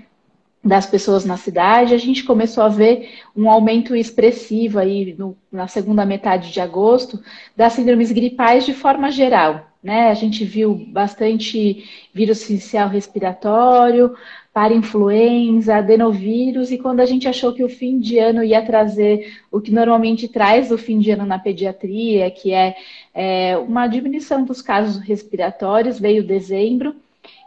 [0.62, 5.68] das pessoas na cidade, a gente começou a ver um aumento expressivo aí no, na
[5.68, 7.22] segunda metade de agosto
[7.56, 9.68] das síndromes gripais de forma geral.
[9.82, 10.10] Né?
[10.10, 14.14] A gente viu bastante vírus inicial respiratório,
[14.58, 19.36] para influenza, adenovírus, e quando a gente achou que o fim de ano ia trazer
[19.52, 22.76] o que normalmente traz o fim de ano na pediatria, que é,
[23.14, 26.96] é uma diminuição dos casos respiratórios, veio dezembro,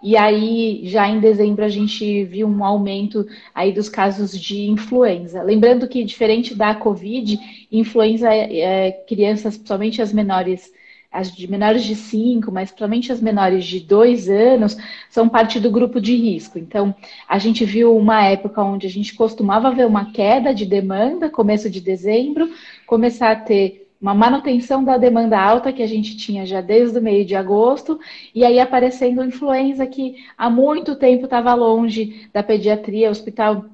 [0.01, 5.43] e aí, já em dezembro, a gente viu um aumento aí dos casos de influenza.
[5.43, 7.41] Lembrando que, diferente da Covid,
[7.73, 10.71] influenza, é, é crianças, principalmente as menores
[11.13, 14.77] as de menores de 5, mas principalmente as menores de 2 anos,
[15.09, 16.59] são parte do grupo de risco.
[16.59, 16.95] Então,
[17.29, 21.69] a gente viu uma época onde a gente costumava ver uma queda de demanda, começo
[21.69, 22.49] de dezembro,
[22.87, 27.03] começar a ter uma manutenção da demanda alta que a gente tinha já desde o
[27.03, 28.01] meio de agosto,
[28.35, 33.67] e aí aparecendo influenza que há muito tempo estava longe da pediatria, hospital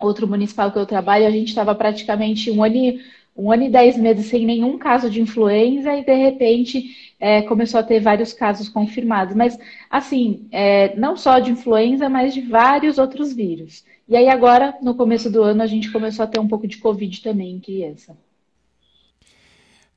[0.00, 3.00] outro municipal que eu trabalho, a gente estava praticamente um ano
[3.38, 7.78] um ano e dez meses sem nenhum caso de influenza e de repente é, começou
[7.78, 9.36] a ter vários casos confirmados.
[9.36, 9.56] Mas,
[9.88, 13.84] assim, é, não só de influenza, mas de vários outros vírus.
[14.08, 16.78] E aí, agora, no começo do ano, a gente começou a ter um pouco de
[16.78, 18.16] Covid também em criança.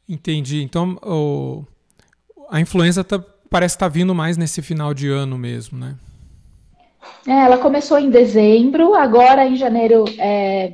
[0.07, 0.61] Entendi.
[0.61, 1.63] Então, o...
[2.49, 5.95] a influenza tá, parece estar tá vindo mais nesse final de ano mesmo, né?
[7.27, 10.73] É, ela começou em dezembro, agora em janeiro é,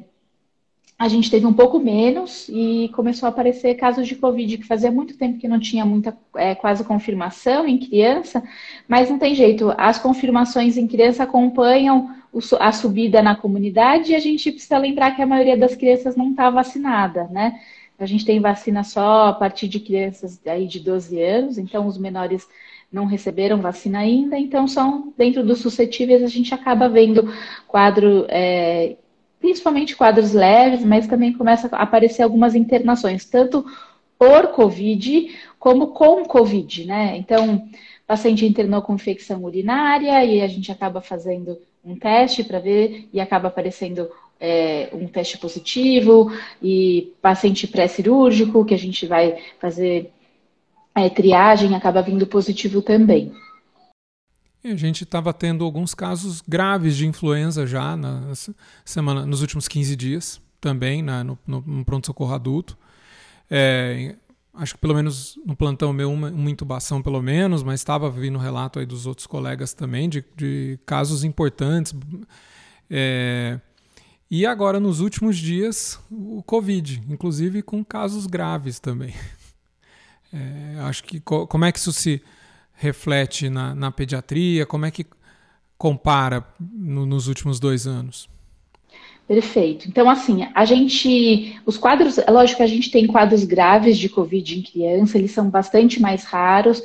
[1.00, 4.92] a gente teve um pouco menos e começou a aparecer casos de Covid, que fazia
[4.92, 8.44] muito tempo que não tinha muita, é, quase confirmação em criança,
[8.88, 12.16] mas não tem jeito, as confirmações em criança acompanham
[12.60, 16.32] a subida na comunidade e a gente precisa lembrar que a maioria das crianças não
[16.32, 17.60] está vacinada, né?
[18.00, 21.98] A gente tem vacina só a partir de crianças aí de 12 anos, então os
[21.98, 22.48] menores
[22.92, 27.32] não receberam vacina ainda, então são dentro dos suscetíveis, a gente acaba vendo
[27.68, 28.98] quadro é,
[29.48, 33.66] principalmente quadros leves, mas também começa a aparecer algumas internações, tanto
[34.20, 37.16] por Covid como com Covid, né?
[37.16, 37.66] Então,
[38.06, 43.22] paciente internou com infecção urinária e a gente acaba fazendo um teste para ver e
[43.22, 46.30] acaba aparecendo é, um teste positivo
[46.62, 50.12] e paciente pré-cirúrgico que a gente vai fazer
[50.94, 53.32] é, triagem acaba vindo positivo também.
[54.64, 58.34] E a gente estava tendo alguns casos graves de influenza já na
[58.84, 60.42] semana, nos últimos 15 dias.
[60.60, 62.78] também na, no, no pronto-socorro adulto.
[63.50, 64.16] É,
[64.54, 68.38] acho que pelo menos no plantão meu, uma, uma intubação pelo menos, mas estava vindo
[68.38, 71.94] relato aí dos outros colegas também de, de casos importantes.
[72.90, 73.60] É,
[74.30, 79.14] e agora, nos últimos dias, o Covid, inclusive com casos graves também.
[80.34, 82.22] É, acho que co como é que isso se
[82.78, 84.66] reflete na, na pediatria?
[84.66, 85.06] Como é que
[85.78, 88.30] compara no, nos últimos dois anos?
[89.28, 89.90] Perfeito.
[89.90, 91.60] Então, assim, a gente.
[91.66, 92.18] Os quadros.
[92.18, 96.02] É lógico que a gente tem quadros graves de Covid em criança, eles são bastante
[96.02, 96.82] mais raros,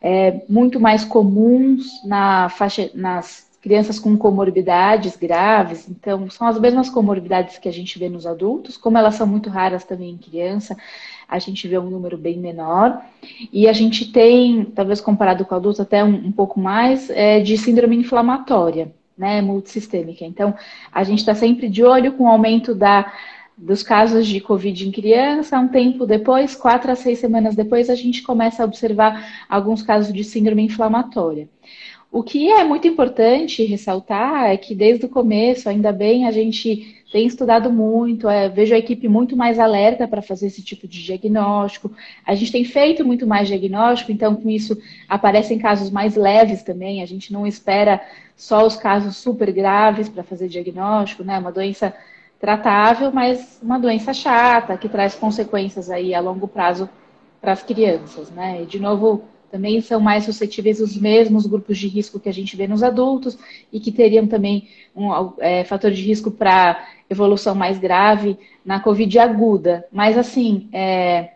[0.00, 5.88] é, muito mais comuns na faixa, nas crianças com comorbidades graves.
[5.88, 9.50] Então, são as mesmas comorbidades que a gente vê nos adultos, como elas são muito
[9.50, 10.76] raras também em criança,
[11.30, 13.00] a gente vê um número bem menor.
[13.52, 17.56] E a gente tem, talvez comparado com adultos, até um, um pouco mais, é, de
[17.56, 20.24] síndrome inflamatória né, multissistêmica.
[20.24, 20.54] Então,
[20.90, 23.12] a gente está sempre de olho com o aumento da,
[23.56, 25.58] dos casos de Covid em criança.
[25.58, 30.12] Um tempo depois, quatro a seis semanas depois, a gente começa a observar alguns casos
[30.12, 31.48] de síndrome inflamatória.
[32.10, 36.99] O que é muito importante ressaltar é que desde o começo, ainda bem, a gente
[37.10, 41.02] tem estudado muito, é, vejo a equipe muito mais alerta para fazer esse tipo de
[41.02, 41.90] diagnóstico.
[42.24, 47.02] A gente tem feito muito mais diagnóstico, então com isso aparecem casos mais leves também.
[47.02, 48.00] A gente não espera
[48.36, 51.38] só os casos super graves para fazer diagnóstico, né?
[51.38, 51.92] Uma doença
[52.38, 56.88] tratável, mas uma doença chata que traz consequências aí a longo prazo
[57.40, 58.62] para as crianças, né?
[58.62, 62.56] E de novo também são mais suscetíveis os mesmos grupos de risco que a gente
[62.56, 63.36] vê nos adultos
[63.72, 69.18] e que teriam também um é, fator de risco para evolução mais grave na Covid
[69.18, 69.86] aguda.
[69.92, 71.30] Mas, assim, é,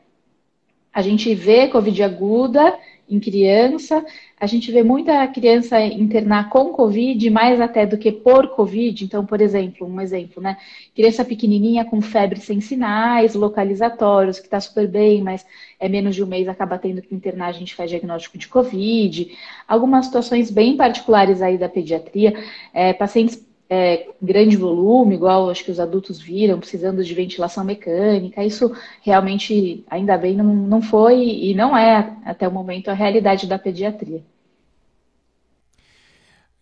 [0.92, 2.78] a gente vê Covid aguda
[3.08, 4.04] em criança,
[4.40, 9.04] a gente vê muita criança internar com Covid, mais até do que por Covid.
[9.04, 10.56] Então, por exemplo, um exemplo, né?
[10.94, 15.44] Criança pequenininha com febre sem sinais, localizatórios, que está super bem, mas
[15.78, 19.36] é menos de um mês, acaba tendo que internar, a gente faz diagnóstico de Covid.
[19.68, 22.34] Algumas situações bem particulares aí da pediatria,
[22.72, 28.44] é, pacientes é, grande volume, igual acho que os adultos viram, precisando de ventilação mecânica.
[28.44, 33.46] Isso realmente, ainda bem, não, não foi e não é, até o momento, a realidade
[33.46, 34.22] da pediatria.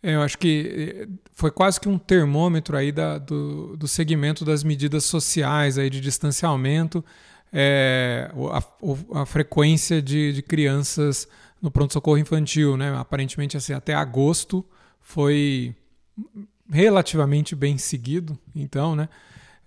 [0.02, 4.44] É, eu acho que eh, foi quase que um termômetro aí da, do, do segmento
[4.44, 7.04] das medidas sociais aí de distanciamento,
[7.52, 11.28] é, a, a, frequência de, de crianças
[11.60, 12.96] no pronto-socorro infantil, né?
[12.96, 14.64] Aparentemente, assim, até agosto
[15.00, 15.76] foi
[16.72, 19.08] relativamente bem seguido, então, né?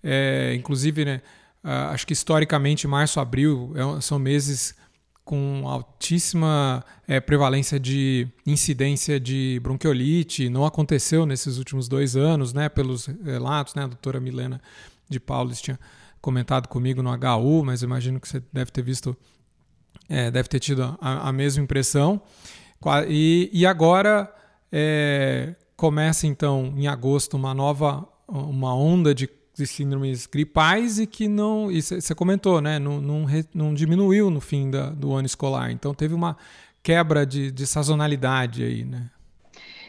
[0.04, 1.22] É, inclusive, né?
[1.64, 4.76] Acho que historicamente março, abril é são meses
[5.24, 10.48] com altíssima é, prevalência de incidência de bronquiolite.
[10.48, 12.70] Não aconteceu nesses últimos dois anos, né?
[12.70, 13.84] Pelos relatos, né?
[13.84, 14.62] A doutora Milena
[15.10, 15.80] de Paulo tinha
[16.22, 19.16] comentado comigo no HU, mas imagino que você deve ter visto,
[20.08, 22.22] é, deve ter tido a, a mesma impressão.
[23.08, 24.32] E, e agora,
[24.72, 31.28] é, começa então em agosto uma nova uma onda de, de síndromes gripais e que
[31.28, 35.72] não, você comentou, né, não, não, não, diminuiu no fim da, do ano escolar.
[35.72, 36.38] Então teve uma
[36.82, 39.10] quebra de, de sazonalidade aí, né?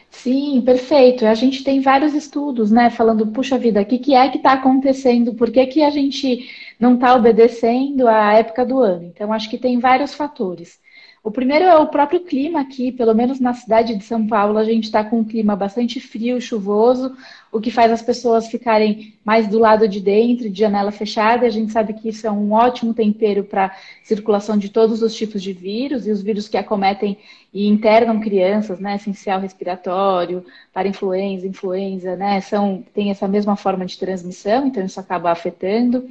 [0.09, 1.25] Sim, perfeito.
[1.25, 4.53] A gente tem vários estudos, né, falando, puxa vida, o que, que é que está
[4.53, 5.33] acontecendo?
[5.33, 9.03] Por que, que a gente não está obedecendo à época do ano?
[9.03, 10.79] Então, acho que tem vários fatores.
[11.27, 14.63] O primeiro é o próprio clima aqui, pelo menos na cidade de São Paulo, a
[14.63, 17.17] gente está com um clima bastante frio, chuvoso,
[17.51, 21.45] o que faz as pessoas ficarem mais do lado de dentro, de janela fechada.
[21.45, 25.41] A gente sabe que isso é um ótimo tempero para circulação de todos os tipos
[25.41, 27.17] de vírus e os vírus que acometem
[27.53, 33.85] e internam crianças, né, essencial respiratório, para influenza, influenza, né, são tem essa mesma forma
[33.85, 36.07] de transmissão, então isso acaba afetando.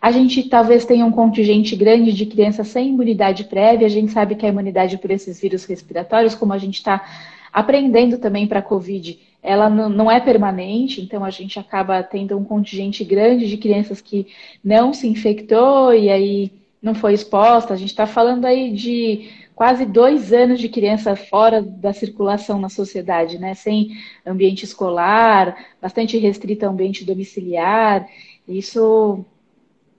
[0.00, 3.86] A gente talvez tenha um contingente grande de crianças sem imunidade prévia.
[3.86, 7.04] A gente sabe que a imunidade por esses vírus respiratórios, como a gente está
[7.52, 12.44] aprendendo também para a Covid, ela não é permanente, então a gente acaba tendo um
[12.44, 14.26] contingente grande de crianças que
[14.62, 17.72] não se infectou e aí não foi exposta.
[17.72, 22.68] A gente está falando aí de quase dois anos de criança fora da circulação na
[22.68, 23.54] sociedade, né?
[23.54, 23.90] Sem
[24.26, 28.08] ambiente escolar, bastante restrita ao ambiente domiciliar.
[28.48, 29.24] Isso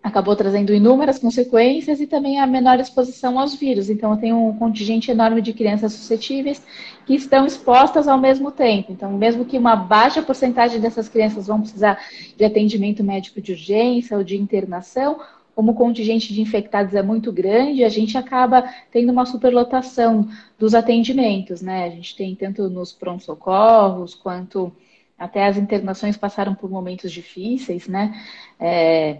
[0.03, 3.89] acabou trazendo inúmeras consequências e também a menor exposição aos vírus.
[3.89, 6.61] Então, tenho um contingente enorme de crianças suscetíveis
[7.05, 8.91] que estão expostas ao mesmo tempo.
[8.91, 11.99] Então, mesmo que uma baixa porcentagem dessas crianças vão precisar
[12.35, 15.19] de atendimento médico de urgência ou de internação,
[15.53, 20.27] como o contingente de infectados é muito grande, a gente acaba tendo uma superlotação
[20.57, 21.85] dos atendimentos, né?
[21.85, 24.71] A gente tem tanto nos pronto-socorros quanto
[25.19, 28.19] até as internações passaram por momentos difíceis, né?
[28.59, 29.19] É,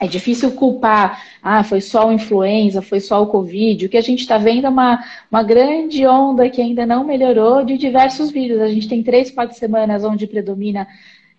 [0.00, 3.84] é difícil culpar, ah, foi só o influenza, foi só o Covid.
[3.84, 7.62] O que a gente está vendo é uma, uma grande onda que ainda não melhorou
[7.62, 8.62] de diversos vírus.
[8.62, 10.88] A gente tem três, quatro semanas onde predomina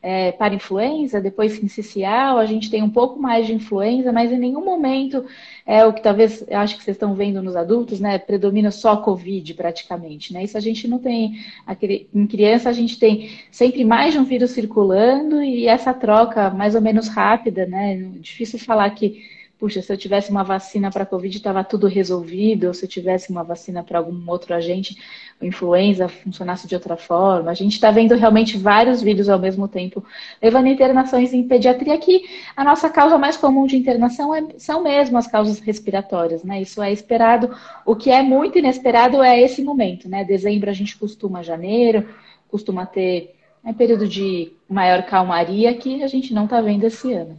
[0.02, 4.40] é, para influenza, depois sincicial, a gente tem um pouco mais de influenza, mas em
[4.40, 5.24] nenhum momento
[5.66, 8.18] é o que talvez eu acho que vocês estão vendo nos adultos, né?
[8.18, 10.44] Predomina só Covid praticamente, né?
[10.44, 11.40] Isso a gente não tem.
[12.14, 16.74] Em criança a gente tem sempre mais de um vírus circulando e essa troca mais
[16.74, 17.96] ou menos rápida, né?
[18.20, 22.74] Difícil falar que puxa, se eu tivesse uma vacina para Covid, estava tudo resolvido, ou
[22.74, 24.98] se eu tivesse uma vacina para algum outro agente,
[25.40, 27.52] influenza funcionasse de outra forma.
[27.52, 30.04] A gente está vendo realmente vários vídeos ao mesmo tempo,
[30.42, 35.16] levando internações em pediatria, que a nossa causa mais comum de internação é, são mesmo
[35.20, 36.60] as causas respiratórias, né?
[36.60, 37.56] Isso é esperado.
[37.86, 40.24] O que é muito inesperado é esse momento, né?
[40.24, 42.10] Dezembro a gente costuma janeiro,
[42.50, 47.38] costuma ter é período de maior calmaria que a gente não está vendo esse ano.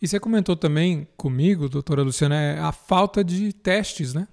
[0.00, 4.28] E você comentou também comigo, doutora Luciana, é a falta de testes, né?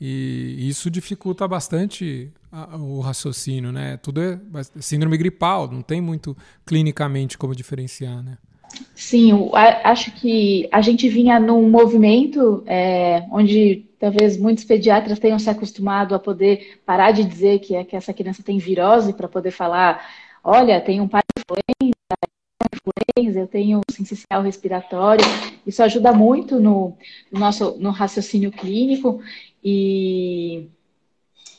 [0.00, 2.32] E isso dificulta bastante
[2.78, 3.96] o raciocínio, né?
[3.96, 4.38] Tudo é
[4.80, 8.38] síndrome gripal, não tem muito clinicamente como diferenciar, né?
[8.94, 9.50] Sim,
[9.84, 16.14] acho que a gente vinha num movimento é, onde talvez muitos pediatras tenham se acostumado
[16.14, 20.06] a poder parar de dizer que, é, que essa criança tem virose para poder falar,
[20.44, 21.22] olha, tem um pai
[22.66, 25.24] influenza, eu tenho sincicial respiratório.
[25.66, 26.96] Isso ajuda muito no,
[27.30, 29.20] no nosso no raciocínio clínico
[29.62, 30.68] e,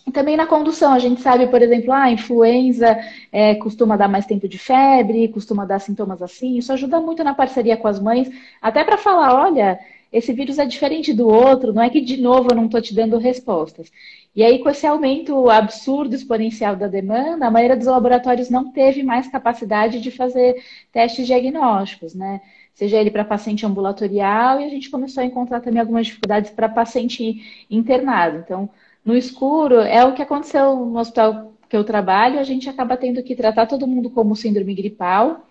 [0.06, 0.94] e, também na condução.
[0.94, 2.98] A gente sabe, por exemplo, a ah, influenza
[3.32, 6.58] é, costuma dar mais tempo de febre, costuma dar sintomas assim.
[6.58, 8.30] Isso ajuda muito na parceria com as mães,
[8.62, 9.80] até para falar, olha,
[10.12, 12.94] esse vírus é diferente do outro, não é que de novo eu não estou te
[12.96, 13.92] dando respostas.
[14.36, 19.04] E aí, com esse aumento absurdo, exponencial da demanda, a maioria dos laboratórios não teve
[19.04, 22.42] mais capacidade de fazer testes diagnósticos, né?
[22.74, 26.70] Seja ele para paciente ambulatorial, e a gente começou a encontrar também algumas dificuldades para
[26.70, 28.38] paciente internado.
[28.38, 28.70] Então,
[29.04, 33.22] no escuro, é o que aconteceu no hospital que eu trabalho, a gente acaba tendo
[33.22, 35.46] que tratar todo mundo como síndrome gripal.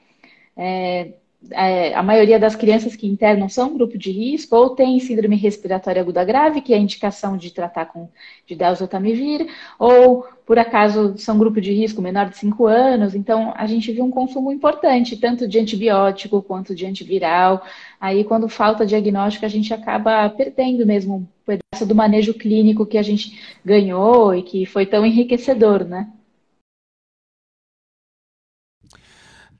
[0.57, 1.13] É,
[1.53, 6.03] é, a maioria das crianças que internam são grupo de risco ou tem síndrome respiratória
[6.03, 8.09] aguda grave, que é a indicação de tratar com
[8.47, 9.47] de dalzotamivir,
[9.79, 14.05] ou por acaso são grupo de risco menor de 5 anos, então a gente viu
[14.05, 17.65] um consumo importante, tanto de antibiótico quanto de antiviral.
[18.01, 22.99] Aí, quando falta diagnóstico, a gente acaba perdendo mesmo um pedaço do manejo clínico que
[22.99, 26.09] a gente ganhou e que foi tão enriquecedor, né?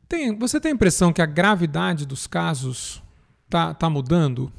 [0.09, 3.03] Tem, você tem a impressão que a gravidade dos casos
[3.45, 4.51] está tá mudando?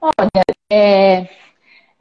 [0.00, 1.28] Olha, é,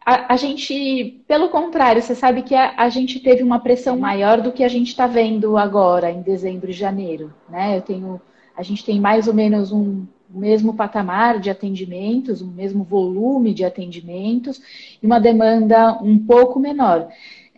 [0.06, 4.40] a, a, gente, pelo contrário, você sabe que a, a, gente teve uma pressão maior
[4.40, 7.34] do que a gente está vendo agora, em dezembro e janeiro.
[7.50, 7.78] Né?
[7.78, 8.22] Eu tenho,
[8.56, 13.66] a gente tem mais ou menos um mesmo patamar de atendimentos, um mesmo volume de
[13.66, 14.62] atendimentos
[15.02, 17.08] e uma demanda um pouco menor.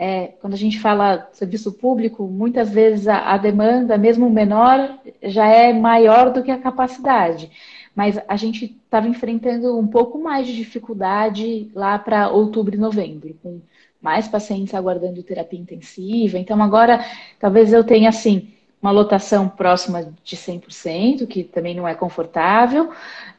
[0.02, 5.46] É, quando a gente fala serviço público, muitas vezes a, a, demanda, mesmo menor, já
[5.46, 7.52] é maior do que a capacidade.
[7.94, 13.38] Mas a gente estava enfrentando um pouco mais de dificuldade lá para outubro e novembro,
[13.44, 13.60] com
[14.02, 16.40] mais pacientes aguardando terapia intensiva.
[16.40, 17.04] Então, agora,
[17.38, 22.90] talvez eu tenha, assim, uma lotação próxima de 100%, que também não é confortável,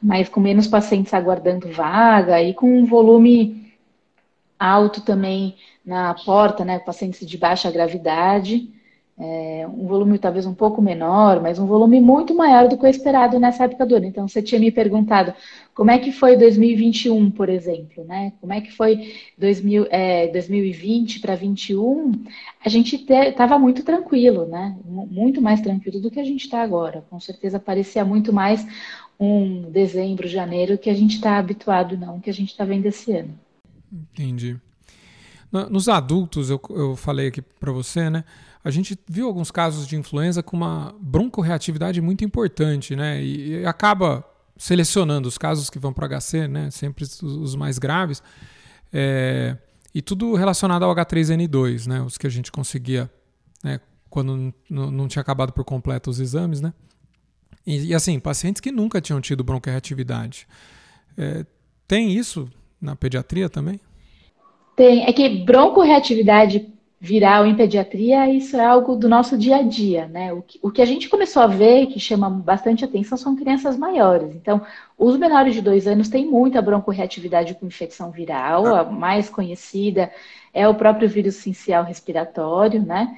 [0.02, 3.70] mas com menos pacientes aguardando vaga e com um volume
[4.61, 8.71] alto também na porta, né, pacientes de baixa gravidade,
[9.23, 12.88] é, um volume talvez um pouco menor, mas um volume muito maior do que o
[12.88, 14.07] esperado nessa época do ano.
[14.07, 15.35] Então, você tinha me perguntado
[15.75, 18.33] como é que foi 2021, por exemplo, né?
[18.40, 22.12] Como é que foi 2000, é, 2020 para 2021?
[22.64, 24.75] A gente estava muito tranquilo, né?
[24.87, 27.05] Muito mais tranquilo do que a gente está agora.
[27.11, 28.67] Com certeza parecia muito mais
[29.19, 33.12] um dezembro, janeiro que a gente está habituado, não, que a gente está vendo esse
[33.12, 33.38] ano.
[33.92, 34.59] Entendi.
[35.68, 38.25] Nos adultos, eu, eu falei aqui para você, né?
[38.62, 43.23] A gente viu alguns casos de influenza com uma broncorreatividade muito importante, né?
[43.23, 44.25] E, e acaba
[44.56, 46.70] selecionando os casos que vão para HC, né?
[46.70, 48.23] Sempre os, os mais graves.
[48.92, 49.56] É,
[49.92, 52.00] e tudo relacionado ao H3N2, né?
[52.02, 53.11] Os que a gente conseguia,
[53.64, 53.80] né?
[54.09, 56.73] Quando não tinha acabado por completo os exames, né?
[57.66, 60.47] E, e assim, pacientes que nunca tinham tido broncorreatividade.
[61.16, 61.44] É,
[61.88, 62.49] tem isso
[62.81, 63.79] na pediatria também?
[64.75, 66.67] Tem, é que broncorreatividade
[67.03, 70.35] viral em pediatria, isso é algo do nosso dia a dia, né?
[70.35, 73.77] O que, o que a gente começou a ver, que chama bastante atenção, são crianças
[73.77, 74.35] maiores.
[74.35, 74.61] Então,
[74.99, 80.11] os menores de dois anos têm muita broncorreatividade com infecção viral, a mais conhecida
[80.53, 83.17] é o próprio vírus sincial respiratório, né?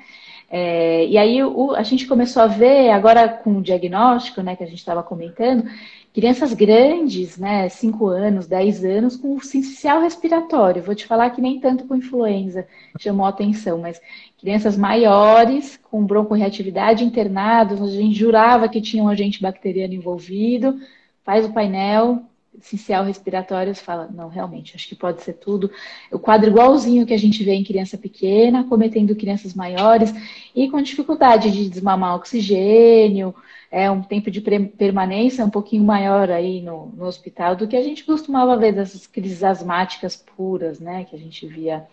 [0.55, 4.63] É, e aí o, a gente começou a ver, agora com o diagnóstico, né, que
[4.63, 5.65] a gente estava comentando,
[6.13, 10.83] crianças grandes, né, 5 anos, 10 anos, com sincicial respiratório.
[10.83, 12.67] Vou te falar que nem tanto com influenza
[12.99, 13.99] chamou atenção, mas
[14.39, 20.79] crianças maiores, com broncoreatividade internados, a gente jurava que tinha um agente bacteriano envolvido,
[21.25, 22.23] faz o painel,
[22.61, 25.71] essencial respiratório, você fala, não, realmente, acho que pode ser tudo.
[26.11, 30.13] O quadro igualzinho que a gente vê em criança pequena, cometendo crianças maiores
[30.55, 33.35] e com dificuldade de desmamar oxigênio,
[33.71, 37.83] é um tempo de permanência um pouquinho maior aí no, no hospital do que a
[37.83, 41.87] gente costumava ver dessas crises asmáticas puras, né, que a gente via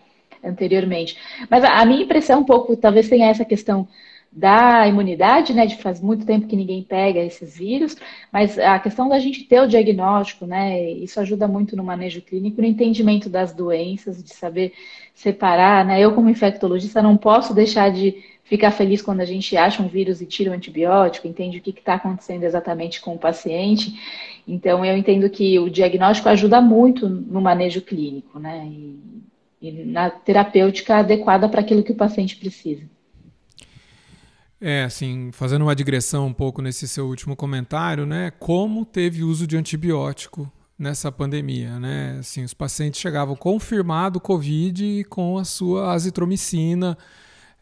[0.44, 1.16] anteriormente.
[1.48, 3.88] Mas a, a minha impressão um pouco, talvez tenha essa questão
[4.32, 7.96] da imunidade, né, de faz muito tempo que ninguém pega esses vírus,
[8.32, 12.60] mas a questão da gente ter o diagnóstico, né, isso ajuda muito no manejo clínico,
[12.60, 14.72] no entendimento das doenças, de saber
[15.14, 19.82] separar, né, eu como infectologista não posso deixar de ficar feliz quando a gente acha
[19.82, 23.98] um vírus e tira um antibiótico, entende o que está acontecendo exatamente com o paciente,
[24.46, 29.00] então eu entendo que o diagnóstico ajuda muito no manejo clínico, né, e,
[29.60, 32.84] e na terapêutica adequada para aquilo que o paciente precisa.
[34.60, 38.30] É, assim, fazendo uma digressão um pouco nesse seu último comentário, né?
[38.32, 42.18] Como teve uso de antibiótico nessa pandemia, né?
[42.20, 46.96] Assim, os pacientes chegavam confirmado Covid com a sua azitromicina,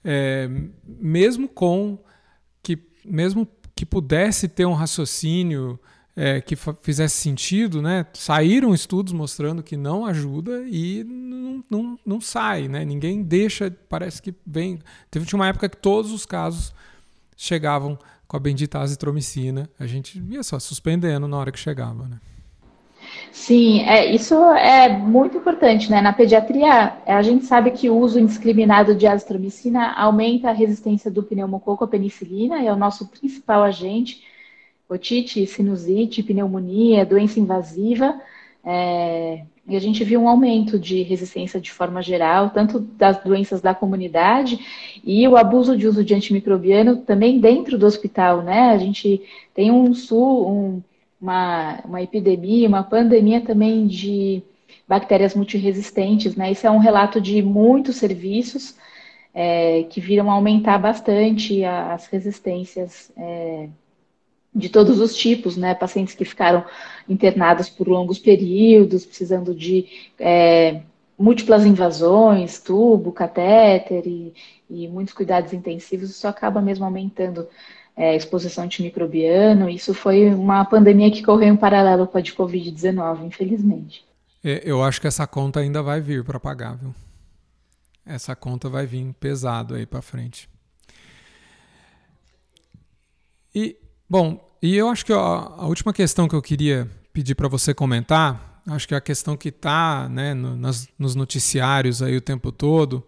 [0.04, 0.50] é,
[0.84, 1.98] mesmo com
[2.62, 5.78] que mesmo que pudesse ter um raciocínio
[6.20, 8.04] é, que fizesse sentido, né?
[8.12, 12.84] Saíram estudos mostrando que não ajuda e não, não, não sai, né?
[12.84, 14.80] Ninguém deixa, parece que vem.
[15.12, 16.74] Teve uma época que todos os casos
[17.36, 17.96] chegavam
[18.26, 22.18] com a bendita azitromicina, a gente ia só suspendendo na hora que chegava, né?
[23.30, 26.00] Sim, é, isso é muito importante, né?
[26.00, 31.22] Na pediatria, a gente sabe que o uso indiscriminado de azitromicina aumenta a resistência do
[31.22, 34.27] pneumococo à penicilina, é o nosso principal agente,
[34.88, 38.20] otite, sinusite, pneumonia, doença invasiva,
[38.64, 43.60] é, e a gente viu um aumento de resistência de forma geral, tanto das doenças
[43.60, 44.58] da comunidade
[45.04, 48.70] e o abuso de uso de antimicrobiano também dentro do hospital, né?
[48.70, 49.22] A gente
[49.54, 50.82] tem um, um
[51.20, 54.42] uma, uma epidemia, uma pandemia também de
[54.86, 56.50] bactérias multiresistentes, né?
[56.52, 58.76] Isso é um relato de muitos serviços
[59.34, 63.68] é, que viram aumentar bastante as resistências é,
[64.58, 65.74] de todos os tipos, né?
[65.74, 66.64] Pacientes que ficaram
[67.08, 69.86] internados por longos períodos, precisando de
[70.18, 70.82] é,
[71.18, 74.34] múltiplas invasões, tubo, catéter e,
[74.68, 77.48] e, muitos cuidados intensivos, isso acaba mesmo aumentando
[77.96, 79.70] é, a exposição antimicrobiano.
[79.70, 84.04] Isso foi uma pandemia que correu em paralelo com a de Covid-19, infelizmente.
[84.44, 86.94] É, eu acho que essa conta ainda vai vir para pagar, viu?
[88.06, 90.48] Essa conta vai vir pesado aí para frente.
[93.54, 93.76] E
[94.08, 98.62] Bom, e eu acho que a, última questão que eu queria pedir para você comentar,
[98.66, 100.56] acho que é a questão que está né, no,
[100.98, 103.04] nos noticiários aí o tempo todo,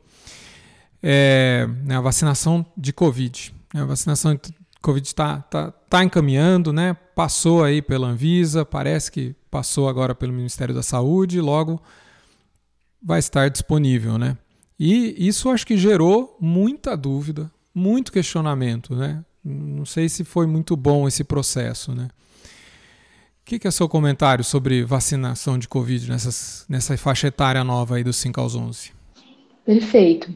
[1.03, 3.55] é né, a vacinação de Covid.
[3.75, 6.95] A vacinação de Covid está tá, tá encaminhando, né?
[7.15, 11.83] passou aí pela Anvisa, parece que passou agora pelo Ministério da Saúde, logo
[13.03, 14.19] vai estar disponível.
[14.19, 14.37] Né?
[14.79, 18.95] E isso acho que gerou muita dúvida, muito questionamento.
[18.95, 19.25] Né?
[19.45, 22.09] Não sei se foi muito bom esse processo, né?
[23.43, 27.97] O que, que é seu comentário sobre vacinação de Covid nessas, nessa faixa etária nova
[27.97, 28.93] aí dos 5 aos 11?
[29.65, 30.33] Perfeito.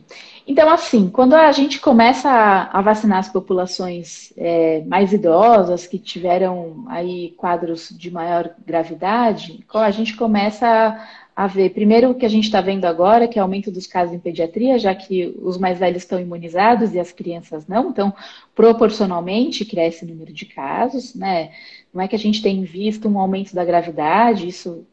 [0.47, 5.99] Então, assim, quando a gente começa a, a vacinar as populações é, mais idosas, que
[5.99, 10.99] tiveram aí quadros de maior gravidade, a gente começa
[11.37, 13.89] a ver, primeiro, o que a gente está vendo agora, que é o aumento dos
[13.89, 18.15] casos em pediatria, já que os mais velhos estão imunizados e as crianças não, então,
[18.55, 21.51] proporcionalmente, cresce o número de casos, né?
[21.93, 24.87] Não é que a gente tem visto um aumento da gravidade, isso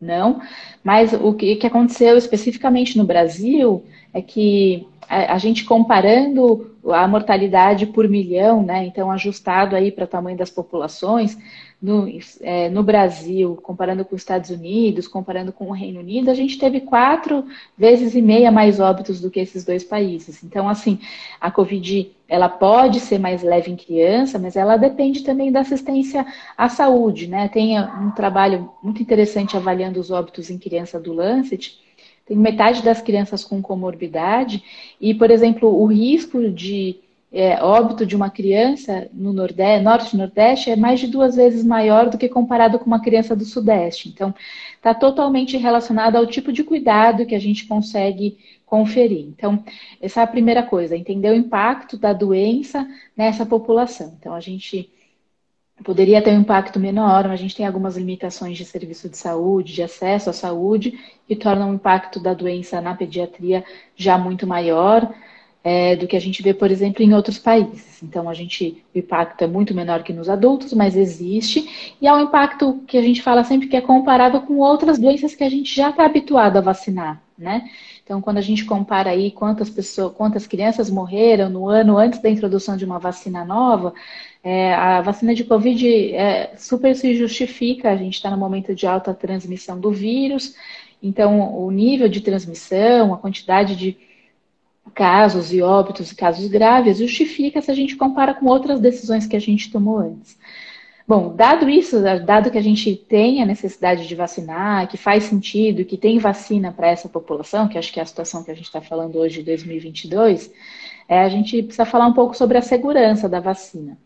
[0.00, 0.40] não,
[0.82, 7.86] mas o que, que aconteceu especificamente no Brasil é que a gente comparando a mortalidade
[7.86, 8.84] por milhão, né?
[8.84, 11.38] Então, ajustado aí para o tamanho das populações,
[11.84, 12.08] no,
[12.40, 16.58] é, no, Brasil, comparando com os Estados Unidos, comparando com o Reino Unido, a gente
[16.58, 17.44] teve quatro
[17.76, 20.42] vezes e meia mais óbitos do que esses dois países.
[20.42, 20.98] Então, assim,
[21.38, 26.24] a Covid ela pode ser mais leve em criança, mas ela depende também da assistência
[26.56, 27.48] à saúde, né?
[27.48, 31.78] Tem um trabalho muito interessante avaliando os óbitos em criança do Lancet.
[32.24, 34.64] Tem metade das crianças com comorbidade
[34.98, 37.03] e, por exemplo, o risco de
[37.34, 41.64] é, óbito de uma criança no Nordeste, Norte e Nordeste é mais de duas vezes
[41.64, 44.08] maior do que comparado com uma criança do Sudeste.
[44.08, 44.32] Então,
[44.76, 49.26] está totalmente relacionado ao tipo de cuidado que a gente consegue conferir.
[49.26, 49.64] Então,
[50.00, 54.14] essa é a primeira coisa, entender o impacto da doença nessa população.
[54.16, 54.88] Então, a gente
[55.82, 59.74] poderia ter um impacto menor, mas a gente tem algumas limitações de serviço de saúde,
[59.74, 63.64] de acesso à saúde, que tornam o impacto da doença na pediatria
[63.96, 65.12] já muito maior
[65.64, 68.02] é, do que a gente vê, por exemplo, em outros países.
[68.02, 72.12] Então, a gente, o impacto é muito menor que nos adultos, mas existe, e é
[72.12, 75.48] um impacto que a gente fala sempre que é comparável com outras doenças que a
[75.48, 77.66] gente já está habituado a vacinar, né?
[78.04, 82.28] Então, quando a gente compara aí quantas pessoas, quantas crianças morreram no ano antes da
[82.28, 83.94] introdução de uma vacina nova,
[84.42, 88.86] é, a vacina de Covid é, super se justifica, a gente está no momento de
[88.86, 90.54] alta transmissão do vírus,
[91.02, 93.96] então o nível de transmissão, a quantidade de
[94.92, 99.36] casos e óbitos e casos graves justifica se a gente compara com outras decisões que
[99.36, 100.38] a gente tomou antes.
[101.06, 105.84] Bom, dado isso, dado que a gente tem a necessidade de vacinar, que faz sentido,
[105.84, 108.64] que tem vacina para essa população, que acho que é a situação que a gente
[108.64, 110.50] está falando hoje de 2022,
[111.06, 113.98] é, a gente precisa falar um pouco sobre a segurança da vacina.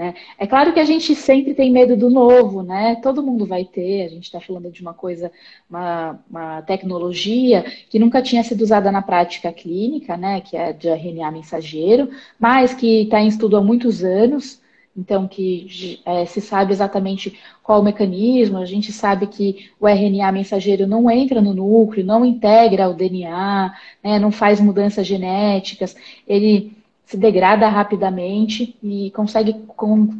[0.00, 0.14] Né?
[0.38, 2.96] É claro que a gente sempre tem medo do novo, né?
[3.02, 4.06] Todo mundo vai ter.
[4.06, 5.30] A gente está falando de uma coisa,
[5.68, 10.40] uma, uma, tecnologia que nunca tinha sido usada na prática clínica, né?
[10.40, 12.08] Que é de RNA mensageiro,
[12.38, 14.62] mas que está em estudo há muitos anos.
[14.96, 20.32] Então, que é, se sabe exatamente qual o mecanismo, a gente sabe que o RNA
[20.32, 25.94] mensageiro não entra no núcleo, não integra o DNA, né, não faz mudanças genéticas,
[26.26, 26.79] ele
[27.10, 29.66] se degrada rapidamente e consegue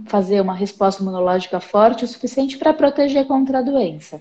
[0.07, 4.21] fazer uma resposta imunológica forte o suficiente para proteger contra a doença.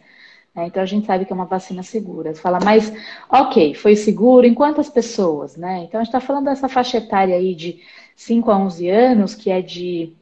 [0.53, 0.67] Né?
[0.67, 2.31] Então a gente sabe que é uma vacina segura.
[2.31, 2.93] Você fala, mas
[3.27, 5.57] ok, foi seguro em quantas pessoas?
[5.57, 5.85] Né?
[5.85, 7.81] Então a gente está falando dessa faixa etária aí de
[8.15, 10.13] 5 a 11 anos, que é de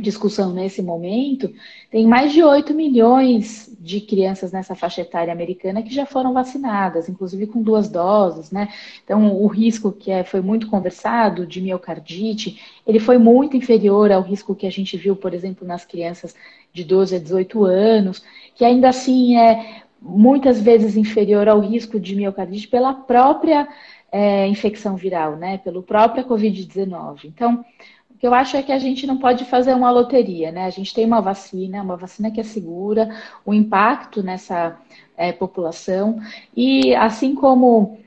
[0.00, 1.52] discussão nesse momento,
[1.90, 7.08] tem mais de 8 milhões de crianças nessa faixa etária americana que já foram vacinadas,
[7.08, 8.68] inclusive com duas doses, né?
[9.04, 14.22] Então, o risco que é, foi muito conversado de miocardite, ele foi muito inferior ao
[14.22, 16.34] risco que a gente viu, por exemplo, nas crianças
[16.72, 18.24] de 12 a 18 anos,
[18.56, 23.68] que ainda assim é muitas vezes inferior ao risco de miocardite pela própria
[24.10, 25.58] é, infecção viral, né?
[25.58, 27.24] Pelo próprio Covid-19.
[27.24, 27.64] Então,
[28.24, 30.64] que eu acho é que a gente não pode fazer uma loteria, né?
[30.64, 34.80] A gente tem uma vacina, uma vacina que é segura, o impacto nessa
[35.14, 36.18] é, população,
[36.56, 37.98] e assim como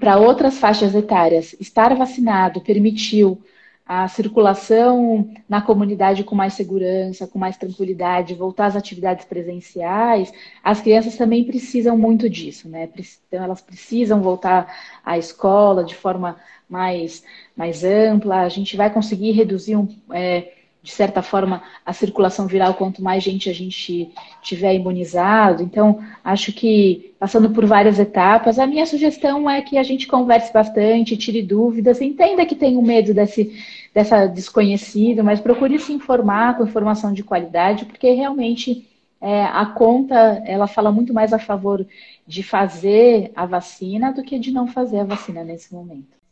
[0.00, 3.38] para outras faixas etárias, estar vacinado permitiu
[3.86, 10.80] a circulação na comunidade com mais segurança, com mais tranquilidade, voltar às atividades presenciais, as
[10.80, 12.88] crianças também precisam muito disso, né?
[13.28, 16.36] Então, elas precisam voltar à escola de forma
[16.68, 17.22] mais,
[17.54, 20.52] mais ampla, a gente vai conseguir reduzir, um, é,
[20.84, 25.62] de certa forma, a circulação viral quanto mais gente a gente tiver imunizado.
[25.62, 30.52] Então, acho que, passando por várias etapas, a minha sugestão é que a gente converse
[30.52, 33.58] bastante, tire dúvidas, entenda que tem um medo desse,
[33.94, 38.86] dessa desconhecida, mas procure se informar com informação de qualidade, porque realmente
[39.22, 41.86] é, a conta ela fala muito mais a favor
[42.26, 46.23] de fazer a vacina do que de não fazer a vacina nesse momento.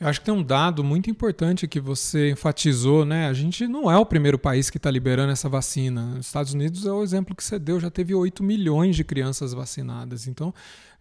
[0.00, 3.26] Eu acho que tem um dado muito importante que você enfatizou, né?
[3.26, 6.14] A gente não é o primeiro país que está liberando essa vacina.
[6.18, 9.52] Os Estados Unidos é o exemplo que você deu, já teve 8 milhões de crianças
[9.52, 10.28] vacinadas.
[10.28, 10.54] Então,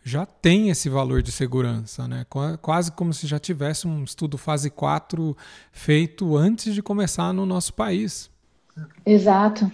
[0.04, 2.26] já tem esse valor de segurança, né?
[2.60, 5.38] Quase como se já tivesse um estudo fase 4
[5.72, 8.32] feito antes de começar no nosso país.
[9.06, 9.72] Exato.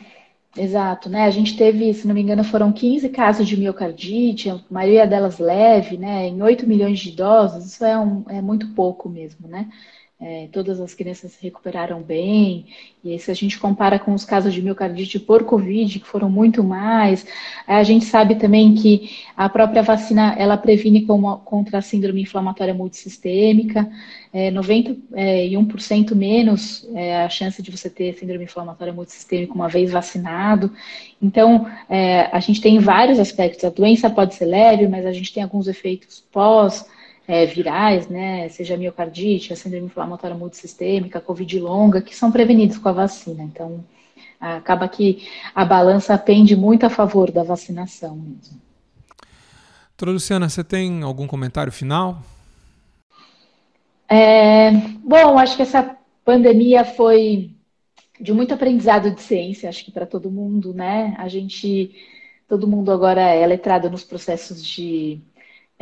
[0.56, 1.24] Exato, né?
[1.26, 5.40] A gente teve, se não me engano, foram 15 casos de miocardite, a maioria delas
[5.40, 6.28] leve, né?
[6.28, 9.68] Em 8 milhões de idosos, isso é, um, é muito pouco mesmo, né?
[10.22, 12.68] É, todas as crianças se recuperaram bem,
[13.04, 16.64] e se a gente compara com os casos de miocardite por Covid, que foram muito
[16.64, 17.26] mais,
[17.68, 21.06] a gente sabe também que a própria vacina, ela previne
[21.44, 23.92] contra a síndrome inflamatória multissistêmica,
[24.32, 29.92] é, 91% é, menos é, a chance de você ter síndrome inflamatória multissistêmica uma vez
[29.92, 30.72] vacinado.
[31.22, 35.34] Então, é, a gente tem vários aspectos, a doença pode ser leve, mas a gente
[35.34, 36.86] tem alguns efeitos pós,
[37.28, 42.78] é, virais, né, seja miocardite, a síndrome inflamatória multissistêmica, a covid longa, que são prevenidos
[42.78, 43.44] com a vacina.
[43.44, 43.84] Então,
[44.40, 48.62] acaba que a balança pende muito a favor da vacinação mesmo.
[49.92, 52.22] Doutora Luciana, você tem algum comentário final?
[54.10, 54.72] É,
[55.04, 57.52] bom, acho que essa pandemia foi
[58.20, 61.16] de muito aprendizado de ciência, acho que para todo mundo, né?
[61.18, 61.96] A gente,
[62.48, 65.22] todo mundo agora é letrado nos processos de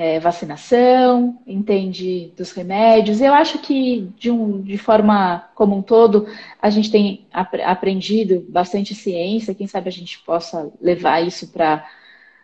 [0.01, 3.21] é, vacinação, entende dos remédios.
[3.21, 6.25] Eu acho que, de, um, de forma como um todo,
[6.59, 9.53] a gente tem ap aprendido bastante ciência.
[9.53, 11.87] Quem sabe a gente possa levar isso para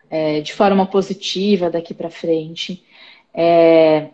[0.08, 2.84] é, de forma positiva daqui para frente.
[3.34, 4.10] É,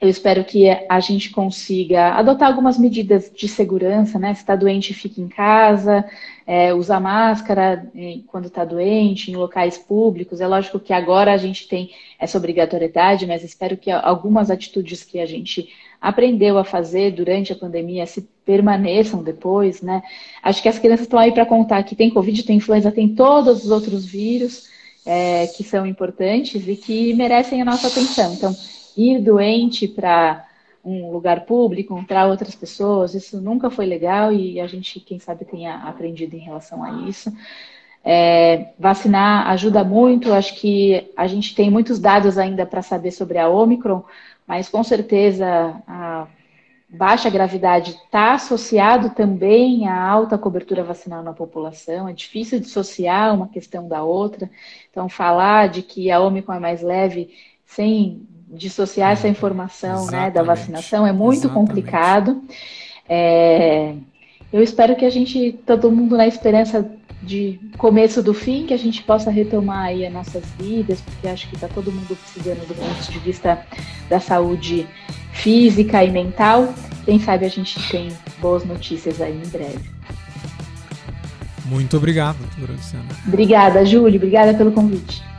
[0.00, 4.32] eu espero que a gente consiga adotar algumas medidas de segurança, né?
[4.32, 6.02] Se está doente, fique em casa,
[6.46, 10.40] é, usar máscara é, quando está doente, em locais públicos.
[10.40, 15.18] É lógico que agora a gente tem essa obrigatoriedade, mas espero que algumas atitudes que
[15.20, 15.68] a gente
[16.00, 20.02] aprendeu a fazer durante a pandemia se permaneçam depois, né?
[20.42, 23.66] Acho que as crianças estão aí para contar que tem Covid, tem influenza, tem todos
[23.66, 24.66] os outros vírus
[25.04, 28.32] é, que são importantes e que merecem a nossa atenção.
[28.32, 28.56] Então,
[28.96, 30.46] ir doente para
[30.84, 35.44] um lugar público, encontrar outras pessoas, isso nunca foi legal e a gente, quem sabe,
[35.44, 37.30] tenha aprendido em relação a isso.
[38.02, 43.36] É, vacinar ajuda muito, acho que a gente tem muitos dados ainda para saber sobre
[43.36, 44.02] a Omicron,
[44.46, 46.26] mas com certeza a
[46.88, 52.08] baixa gravidade está associado também à alta cobertura vacinal na população.
[52.08, 54.50] É difícil dissociar uma questão da outra.
[54.90, 57.30] Então, falar de que a Omicron é mais leve
[57.64, 61.68] sem dissociar essa informação né, da vacinação é muito Exatamente.
[61.68, 62.42] complicado.
[63.08, 63.94] É,
[64.52, 66.90] eu espero que a gente, todo mundo na esperança
[67.22, 71.48] de começo do fim, que a gente possa retomar aí as nossas vidas, porque acho
[71.48, 73.64] que está todo mundo precisando do ponto de vista
[74.08, 74.86] da saúde
[75.32, 76.72] física e mental.
[77.04, 78.08] Quem sabe a gente tem
[78.40, 79.90] boas notícias aí em breve.
[81.66, 83.04] Muito obrigado, doutora Luciana.
[83.26, 84.16] Obrigada, Júlio.
[84.16, 85.29] Obrigada pelo convite.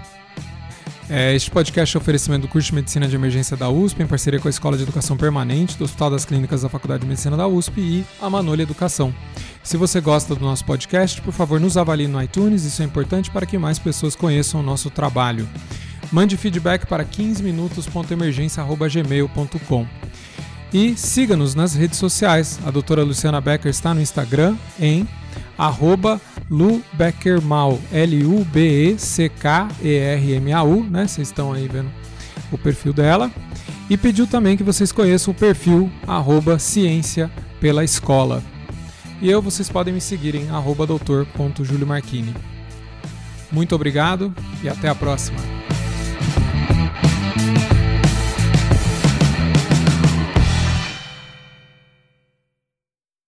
[1.14, 4.40] É, este podcast é oferecimento do curso de Medicina de Emergência da USP, em parceria
[4.40, 7.46] com a Escola de Educação Permanente do Hospital das Clínicas da Faculdade de Medicina da
[7.46, 9.14] USP e a Manolha Educação.
[9.62, 13.30] Se você gosta do nosso podcast, por favor, nos avalie no iTunes, isso é importante
[13.30, 15.50] para que mais pessoas conheçam o nosso trabalho.
[16.14, 19.88] Mande feedback para 15minutos.emergência.gmail.com
[20.72, 22.58] E siga-nos nas redes sociais.
[22.66, 25.06] A doutora Luciana Becker está no Instagram em
[25.58, 31.08] arroba Lu Beckermal, L-U-B-E-C-K-E-R-M-A-U, né?
[31.08, 31.92] Vocês estão aí vendo
[32.52, 33.32] o perfil dela.
[33.90, 38.44] E pediu também que vocês conheçam o perfil arroba ciência pela escola.
[39.22, 42.34] E eu, vocês podem me seguir em arroba doutor.juliomarchini.
[43.52, 45.38] Muito obrigado e até a próxima.